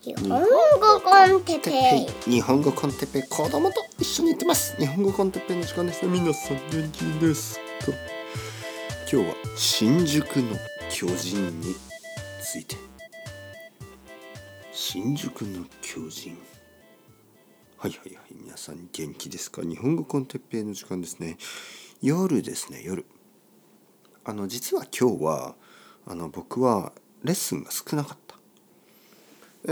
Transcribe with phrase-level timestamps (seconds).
[0.00, 2.30] 日本語コンテペイ。
[2.30, 4.76] 日本語コンテッペイ子供と一緒に行ってます。
[4.76, 6.06] 日本語コンテッペイの時間です。
[6.06, 7.56] 皆さん元気です。
[7.56, 7.62] か
[9.12, 10.56] 今日は新宿の
[10.88, 11.74] 巨人に
[12.40, 12.76] ついて。
[14.72, 16.38] 新宿の巨人。
[17.78, 18.34] はいはいはい。
[18.40, 19.62] 皆さん元気ですか？
[19.62, 21.38] 日本語コンテッペイの時間ですね。
[22.00, 23.04] 夜ですね夜。
[24.24, 25.56] あの実は今日は
[26.06, 26.92] あの僕は
[27.24, 28.27] レッスンが少なかった。
[29.64, 29.70] え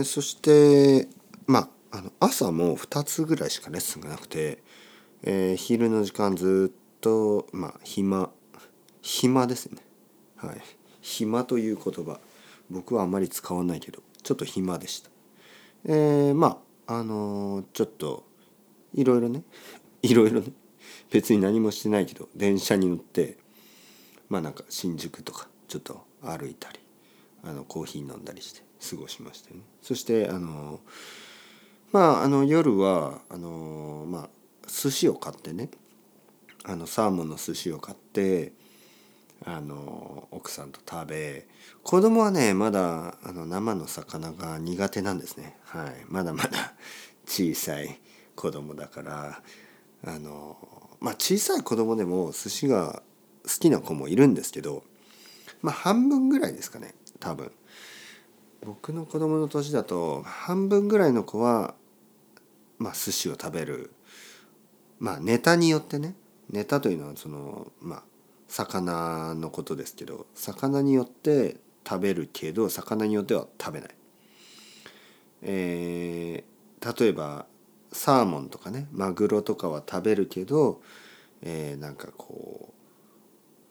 [0.00, 1.08] ーそして
[1.46, 4.62] まああの朝も2つぐらいしかレッスンがなくて、
[5.22, 8.30] えー昼の時間ずっとまあ暇
[9.00, 9.78] 暇ですね。
[10.36, 10.60] はい。
[11.00, 12.20] 暇という言葉
[12.70, 15.10] 僕はあまり使わないけどちょっと暇でした。
[15.86, 18.24] えーまああのーちょっと
[18.94, 19.42] いろいろね
[20.02, 20.52] いろいろね
[21.10, 23.38] 別に何もしてないけど電車に乗って
[24.28, 26.78] まあなんか新宿とかちょっと歩いたり
[27.42, 29.62] あのコーヒー飲んだりして過ごしましたよね。
[29.80, 30.80] そしてあの
[31.92, 34.28] まああの夜はあのまあ
[34.66, 35.70] 寿司を買ってね。
[36.64, 38.52] あのサーモンの寿司を買って
[39.44, 41.48] あの奥さんと食べ
[41.82, 45.56] 子供はねまだあの生の魚が苦手なんですね。
[45.64, 46.04] はい。
[46.08, 46.74] まだまだ
[47.26, 47.98] 小さい
[48.36, 49.42] 子供だから
[50.04, 50.56] あの
[51.00, 53.02] まあ小さい子供でも寿司が
[53.44, 54.84] 好きな子もいるんですけど
[55.62, 57.50] まあ半分ぐらいですかね多分。
[58.64, 61.74] 僕の子供の年だと半分ぐらいの子は
[62.78, 63.92] まあ寿司を食べる
[64.98, 66.14] まあネタによってね
[66.50, 68.02] ネタというのはそのまあ
[68.48, 71.56] 魚のことですけど魚によって
[71.88, 73.90] 食べるけど魚によっては食べない。
[75.42, 76.52] えー
[76.84, 77.46] 例えば
[77.92, 80.82] サーモンとかねマグロとかは食べるけど、
[81.42, 82.74] えーなんかこ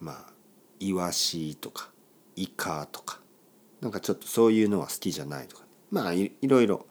[0.00, 0.32] うまあ
[0.78, 1.90] イワシとか
[2.36, 3.19] イカとか
[3.80, 5.64] なんかちょっとそういうのは好きじゃないとか。
[5.90, 6.86] まあいろいろ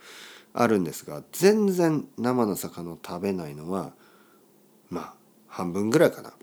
[0.53, 3.93] あるんですが全然生の魚を食べないのは
[4.89, 5.13] まあ
[5.47, 6.33] 半分ぐらいかな。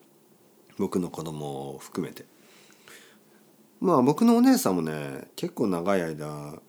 [0.78, 2.24] 僕の子供を含めて。
[3.80, 6.60] まあ僕のお姉さんもね結構長い間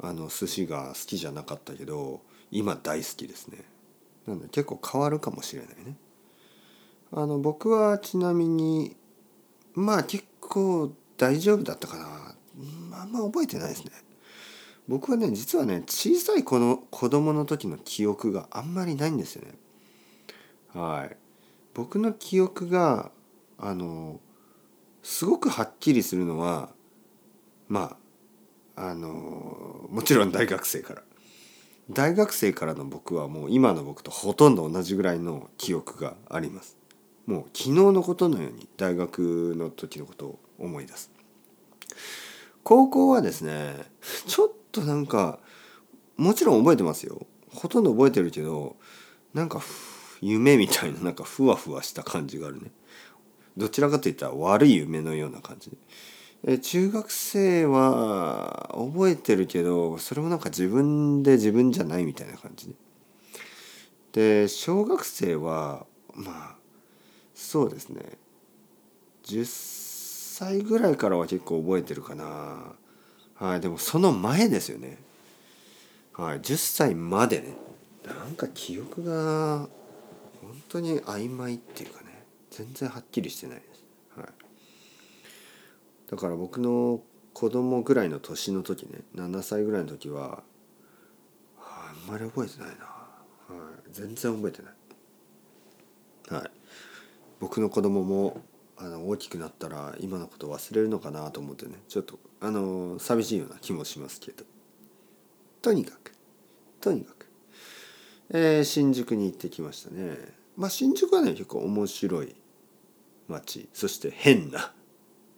[0.00, 2.20] あの寿司が好きじゃなかったけど
[2.50, 3.64] 今大好きですね。
[4.26, 5.96] なので結構変わるかもしれないね。
[7.12, 8.96] あの僕はちなみに
[9.74, 12.34] まあ結構大丈夫だったかな。
[12.92, 13.92] あんま覚えてないですね。
[14.88, 19.54] 僕はね実はね小さい子の子供の時の記憶があんまりないんですよね。
[20.74, 21.16] はい。
[21.74, 23.10] 僕の記憶が
[23.58, 24.20] あの
[25.02, 26.70] すごくはっきりするのは
[27.68, 27.96] ま
[28.76, 31.02] ああのもちろん大学生から。
[31.90, 36.76] 大学生からの僕はもう今の僕とほとんど同じぐらいの記憶があります。
[37.26, 41.10] もう昨日のことのように大学の時のことを思い出す。
[42.64, 43.74] 高校はですね
[44.26, 45.38] ちょっとなんか
[46.16, 47.26] もちろん覚えてますよ。
[47.50, 48.76] ほとんど覚えてるけど
[49.34, 49.60] なんか
[50.20, 52.70] 夢みたいななんかふわふわした感じがあるね。
[53.56, 55.70] どちらかといったら悪い夢のような感じ。
[55.70, 55.76] で
[56.44, 62.74] え中学生は覚えてるけどそれもなんか自分で自分じゃないみたいな感じ。
[64.12, 66.56] でで小学生はまあ
[67.34, 68.02] そうですね。
[69.24, 69.44] 10
[70.42, 72.74] 歳ぐらいからは結構覚えてるかな。
[73.34, 74.98] はいでもその前ですよね。
[76.12, 77.56] はい10歳までね。
[78.04, 79.68] なんか記憶が
[80.40, 82.24] 本当に曖昧っていうかね。
[82.50, 83.84] 全然はっきりしてないです。
[84.18, 84.28] はい。
[86.10, 87.00] だから僕の
[87.32, 90.42] 子供ぐらいの年の時ね7歳ぐらいの時は
[91.58, 94.70] あんまり覚えてないな、はい、全然覚えてな
[96.34, 96.34] い。
[96.34, 96.50] はい。
[97.40, 98.42] 僕の子供も
[98.76, 101.74] あの大きくなったら今のこと忘れるのかなと思ってね。
[101.88, 104.44] ちょっとあの寂しいような気もしますけど。
[105.60, 106.12] とにかく
[106.80, 107.26] とにかく、
[108.30, 110.16] えー新宿に行ってきましたね。
[110.56, 112.34] まあ新宿はね結構面白い
[113.28, 113.68] 街。
[113.72, 114.72] そして変な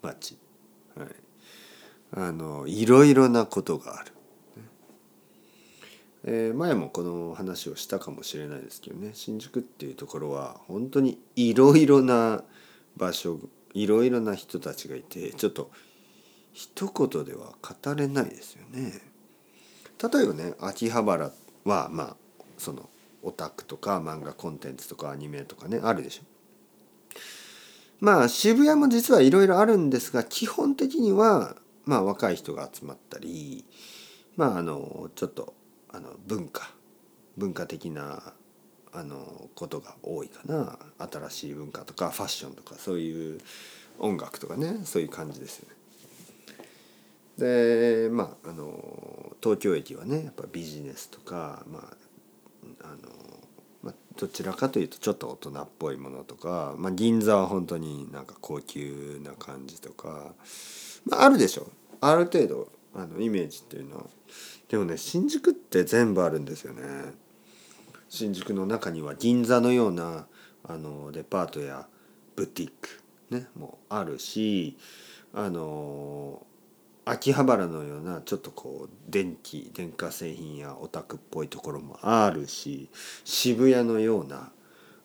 [0.00, 0.38] 街。
[0.96, 1.08] はい。
[2.12, 4.12] あのいろいろなことがある、
[6.24, 9.10] えー前もこの話をしたかもしれないですけどね。
[9.12, 12.44] 新宿っていうところは本当にいろいろな
[12.96, 13.38] 場所
[13.72, 15.70] いろいろな人たちがいてちょっと
[16.52, 18.92] 一言では語れないですよね。
[20.00, 21.30] 例えばね秋葉原
[21.64, 22.16] はまあ
[22.58, 22.88] その
[23.22, 26.22] オタクとか漫画コンテンツとかアニメとかねあるでしょ。
[28.00, 33.64] まあ渋谷も実はいろいろあるんですが基本的にはまあ若い人が集まったり
[34.36, 35.54] まああのちょっと
[35.90, 36.70] あの文化
[37.36, 38.34] 文化的な
[38.94, 40.78] あのことが多いかな。
[40.98, 43.40] 新しい文化とかファッションとかそういう
[43.98, 44.80] 音楽とかね。
[44.84, 45.74] そういう感じですよね。
[47.38, 52.96] でまああの東京駅はねやっぱビジネスとかまああの、
[53.82, 60.32] ま、どちらかというとちょっと大人っぽいものとか、まあ、銀座は本当になんか高級な感じとか、
[61.06, 61.66] まあ、あるでしょ。
[62.00, 64.04] ある程度あのイメージっていうのは。
[64.68, 66.82] でもね新宿って全部あるんですよね。
[68.08, 70.26] 新宿の中には銀座のような
[70.62, 71.86] あのデパートや
[72.36, 74.76] ブティックねもあるし
[75.32, 76.46] あの
[77.04, 82.88] 秋葉原のようなちょっとこう電気電化製品やオタクっぽいところもあるし
[83.24, 84.52] 渋谷のような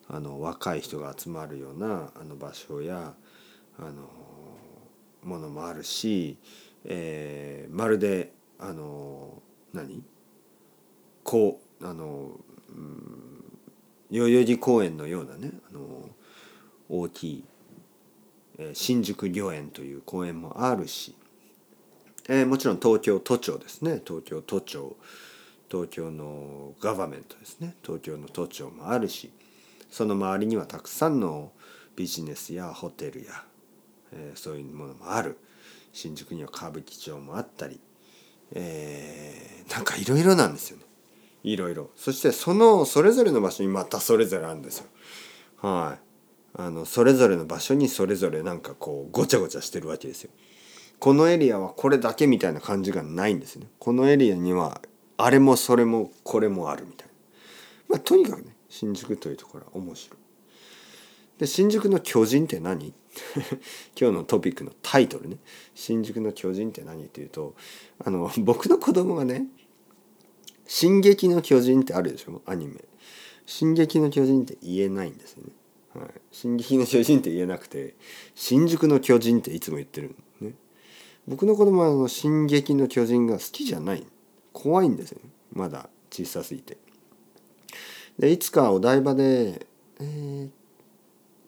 [0.08, 3.14] あの若い人が集まるようなあの場所や
[3.78, 4.08] あの
[5.22, 6.38] ものもあるし、
[6.84, 9.42] えーまるであの
[9.72, 10.02] 何？
[11.22, 12.32] こうあの、
[14.10, 16.08] 代々木公園のようなねあの
[16.88, 17.44] 大きい、
[18.58, 21.14] え新宿御苑という公園もあるし、
[22.28, 24.00] えーもちろん東京都庁ですね。
[24.04, 24.96] 東京都庁
[25.70, 27.76] 東京のガバメントですね。
[27.84, 29.30] 東京の都庁もあるし
[29.88, 31.52] その周りにはたくさんの
[31.94, 33.44] ビジネスやホテルや、
[34.12, 35.38] えーそういうものもある。
[35.92, 37.80] 新宿には歌舞伎町もあったり、
[38.52, 40.84] えーなんかいろいろなんですよね。
[41.42, 41.90] いろいろ。
[41.96, 44.86] そしてそのそれぞれの場所にまたそれぞれあるんですよ。
[45.58, 46.10] はい。
[46.54, 50.30] あのそれぞれの場所にそれぞれなんかこうごちゃごちゃしてるわけですよ。
[50.98, 53.66] このエリアはこれだけみたいな感じがないんですね。
[53.78, 54.80] このエリアには
[55.16, 57.14] あれもそれもこれもあるみたいな。
[57.88, 60.18] まあとにかくね新宿というところは面白い。
[61.38, 62.92] で新宿の巨人って何？
[63.98, 65.38] 今日のトピックのタイトルね。
[65.74, 67.54] 新宿の巨人って何っていうと
[68.04, 69.46] あの僕の子供がね
[70.72, 72.42] 「進撃の巨人」ってあるでしょ？
[72.46, 72.76] アニメ
[73.44, 75.50] 「進撃の巨人」って言えないんですよね。
[75.92, 77.96] はい、進撃の巨人って言えなくて
[78.36, 80.54] 新宿の巨人っていつも言ってるね。
[81.26, 84.06] 僕の子供はあの進撃の巨人が好きじゃない。
[84.52, 85.30] 怖いんですよね。
[85.52, 86.78] まだ小さすぎて。
[88.16, 89.66] でいつかお台場で
[89.98, 90.50] えー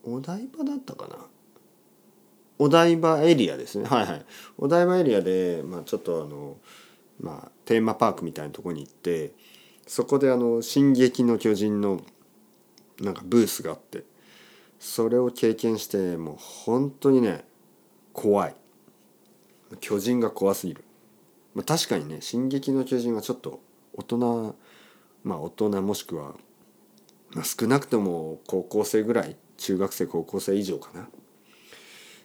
[0.02, 1.16] お台場だったかな？
[2.58, 3.84] お台場エリアですね。
[3.84, 4.26] はいはい。
[4.58, 6.56] お台場エリアで、まあ、ちょっとあの
[7.22, 9.32] まあテーマパークみたいなとこに行って
[9.86, 12.02] そこであの「進撃の巨人」の
[13.00, 14.04] なんかブースがあって
[14.78, 17.44] それを経験してもう本当にね
[18.12, 18.56] 怖い。
[19.80, 20.84] 巨人が怖すぎる、
[21.54, 23.60] まあ、確かにね「進撃の巨人」はちょっと
[23.94, 24.56] 大人
[25.24, 26.34] まあ大人もしくは、
[27.30, 31.08] まあ、少なくとも高校生ぐらい中学生高校生以上かな。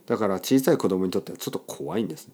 [0.08, 2.30] だから小さい子供にとってはちょっと怖いんです。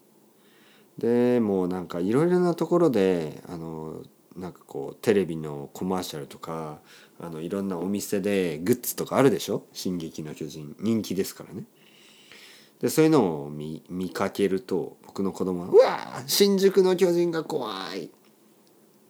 [0.98, 4.02] でもうなんかいろいろなところであの
[4.36, 6.80] なんかこうテレビのコマーシャルとか
[7.20, 11.64] あのいろんなお店でグッズとかあるでしょ「進撃の巨人」人気ですからね。
[12.80, 18.08] でそういうのを見見かけると僕の子供は「うわ新宿の巨人が怖い!」っ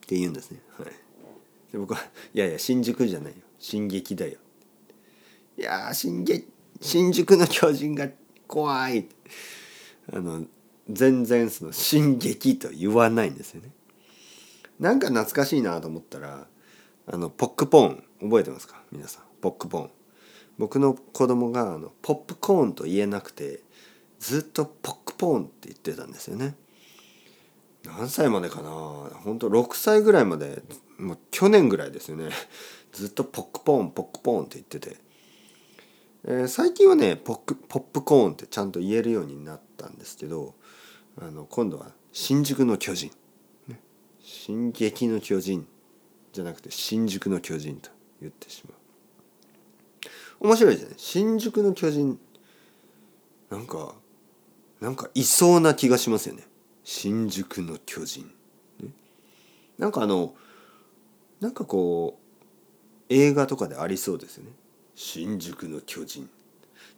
[0.07, 0.87] て言うんですね、はい、
[1.73, 2.01] で僕は
[2.35, 3.39] 「いやいや新宿じゃないよ。
[3.59, 4.39] 進撃だよ」
[5.59, 6.47] いやー新撃
[6.81, 8.11] 新宿の巨人が
[8.47, 9.09] 怖い！
[10.13, 10.45] あの
[10.91, 13.71] 全然その「進撃」と言わないんですよね。
[14.79, 16.47] なんか懐かしいなと思ったら
[17.07, 18.83] あのポックポーン覚えてますか？
[18.91, 19.25] 皆さん。
[19.41, 19.91] ポックポーン。
[20.59, 23.61] 僕の子供があのポップコーンと言えなくて
[24.19, 26.55] ずっとポックポーンって言ってたんですよね。
[27.85, 28.71] 何歳までかな？
[28.71, 30.63] 本当6歳ぐらいまで
[30.99, 32.31] もう去年ぐらいですよね。
[32.93, 34.97] ずっとポックポーンポックポーンって言ってて、
[36.25, 40.55] えー最近はねポックポップコーンってちゃんと言えるようになったんですけど
[41.19, 43.11] あの今度は新宿の巨人。
[44.25, 45.67] 進撃の巨人
[46.33, 47.91] じゃなくて新宿の巨人と
[48.23, 48.75] 言ってしま
[50.41, 50.47] う。
[50.49, 52.19] 面白いですね新宿の巨人
[53.51, 53.95] なんか
[54.81, 56.47] なんかいそうな気がしますよね。
[56.85, 58.31] 新宿の巨人、
[58.81, 58.89] ね、
[59.79, 60.35] なんかあの
[61.41, 62.25] なんかこう
[63.09, 64.51] 映画とかでありそうですよね。
[64.95, 66.29] 新宿の巨人。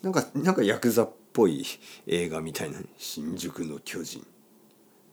[0.02, 1.66] なんかなんかヤクザっぽい
[2.06, 4.26] 映画みたいな新宿の巨人。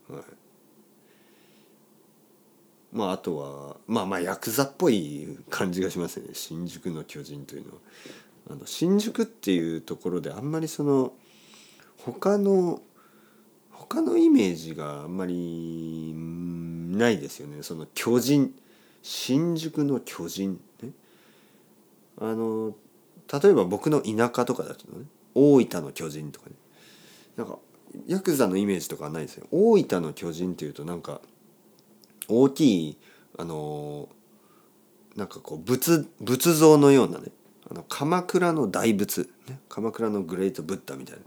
[0.10, 0.24] はい。
[2.94, 6.30] まああとはまあまあヤクザっぽい感じがしますね。
[6.32, 7.80] 新宿の巨人というのは。
[8.52, 11.14] あの新宿っていうところであんまりその
[11.98, 12.82] 他の
[13.72, 17.64] 他のイメージがあんまりないですよね。
[17.64, 18.56] その巨人。
[19.02, 20.62] 新宿の巨人。
[20.82, 20.92] ね。
[22.18, 22.74] あの
[23.42, 25.06] 例えば僕の田舎とかだとね。
[25.36, 26.56] 大分の巨人とかね。
[27.36, 27.58] なんか
[28.08, 29.48] ヤクザのイメージとかはないですよ。
[29.52, 31.22] 大分の巨人っていうとなんか
[32.28, 32.98] 大きい
[33.38, 34.10] あの
[35.16, 37.28] なんかこう仏仏像のようなね
[37.70, 41.24] あの鎌倉の大仏、ね、鎌倉のグレートブッダみたいな。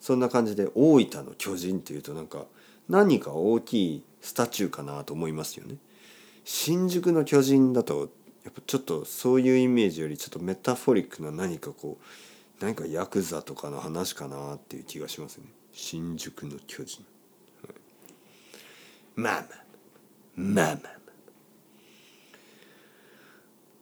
[0.00, 2.46] そんな感じで大分の巨人っていうとなんか
[2.88, 5.76] 何か大きいスタチューかなと思いますよね。
[6.44, 8.08] 新宿の巨人だと
[8.44, 12.04] やっぱちょっとそういうイメージよりちょっとメタフォリックな何かこう
[12.60, 15.46] 何かヤクザとかの話かなっていう気がしますね。
[15.72, 17.04] 新宿の巨人。
[17.62, 17.74] はい、
[19.16, 19.44] まあ
[20.36, 21.00] まあまあまあまあ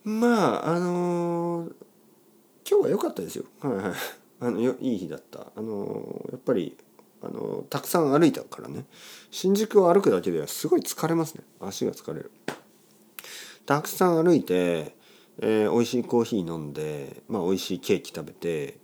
[0.05, 1.73] まああのー
[2.71, 3.45] 今日は良かったですよ。
[3.61, 3.93] はいはい。
[4.41, 5.53] あのよいい日だった。
[5.57, 6.77] あのーやっぱり
[7.21, 8.87] あのーたくさん歩いたからね。
[9.31, 11.43] 新宿を歩くだけではすごい疲れますね。
[11.61, 12.31] 足が疲れる。
[13.67, 14.97] たくさん歩いて、
[15.41, 18.79] えー美味しいコーヒー飲んで、まあ美味しいケーキ食べて、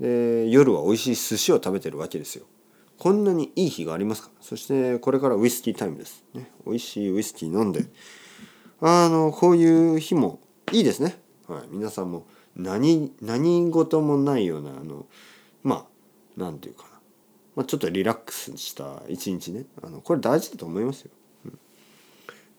[0.00, 2.44] で夜は美味しい寿司を食べてるわけですよ。
[2.98, 4.30] こんなにいい日がありますか？
[4.40, 6.24] そしてこれからウイスキータイムです。
[6.34, 7.86] ね、美味しいウイスキー飲んで、
[8.80, 10.40] あのこういう日も
[10.72, 11.18] いいですね。
[11.46, 15.06] はい、皆さんも何何事もないようなあの
[15.62, 15.86] ま
[16.36, 16.88] あなんていうかな、
[17.56, 21.10] まあ、ちょっとリラックスした一日ねあのこれ大事だと思いますよ。
[21.44, 21.58] うん、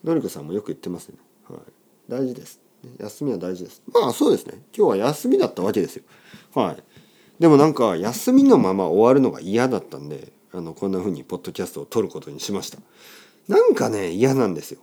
[0.03, 1.17] のりこさんもよく言ってますね。
[1.49, 1.59] はい、
[2.07, 2.61] 大事です。
[2.99, 3.81] 休みは大事です。
[3.93, 4.61] まあそうですね。
[4.75, 6.03] 今日は休みだったわけですよ。
[6.53, 6.83] はい。
[7.39, 12.79] でもなんか休みのまま終わるのが嫌だったんであのこんな風にポッドキャストを撮ることにしました。
[13.47, 14.79] なんかね嫌なんですよ。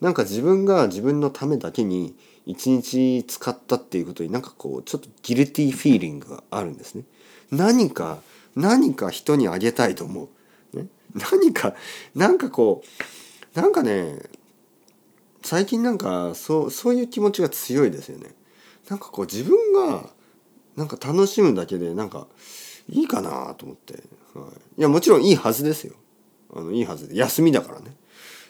[0.00, 7.04] なんか自分が自分のためだけに一日使ったっていうことになんかこうちょっとギルティーフィーリングがあるんですね。
[7.50, 8.18] 何か
[8.56, 10.28] 何か人にあげたいと思
[10.72, 10.76] う。
[10.76, 11.74] ね、何か
[12.14, 12.82] なんかこ
[13.54, 14.18] うなんかね
[15.42, 18.34] 最近なんかそうそういう気持ちが強いですよね。
[18.88, 20.10] なんかこう自分が
[20.76, 22.26] なんか楽しむだけでなんか
[22.88, 23.94] いいかなと思って、
[24.34, 25.94] はい、いやもちろんいいはずですよ。
[26.54, 27.16] あのいいはずで。
[27.16, 27.96] 休みだからね。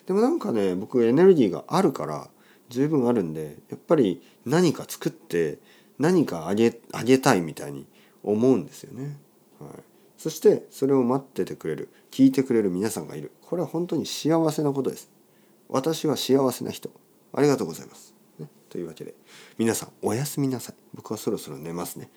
[0.06, 2.28] でもなんかね僕エネルギーがあるから
[2.68, 5.58] 十分あるんでやっぱり何か作って
[5.98, 7.86] 何かあげあげたいみたいに
[8.22, 9.18] 思うんですよね、
[9.58, 9.70] はい、
[10.16, 13.32] そしてそれを待っててくれる聞いてくれる皆さんがいる。
[13.42, 15.10] これは本当に幸せなことです。
[15.68, 16.90] 私は幸せな人。
[17.32, 19.14] ありがとうございます、ね、というわけで
[19.58, 20.74] 皆さんおやすみなさい。
[20.94, 22.10] 僕はそろそろ寝ますね、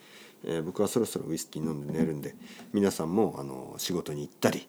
[0.44, 2.36] えー僕はそろそろウイスキー飲んで寝るんで
[2.74, 4.68] 皆さんもあの仕事に行ったり、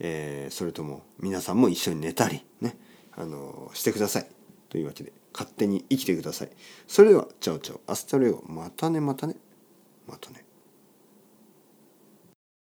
[0.00, 2.76] えーそれとも皆さんも一緒に寝たりね。
[3.14, 4.26] あのしてください。
[4.70, 6.50] というわけで勝手に生きてください。
[6.86, 7.80] それではチャオチャオ。
[7.86, 8.42] Hasta luego。
[8.46, 9.36] またねまたね。
[10.08, 10.41] またね。